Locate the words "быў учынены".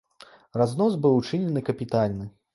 1.03-1.65